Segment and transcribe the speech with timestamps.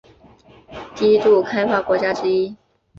[0.95, 2.57] 低度开发国家之一。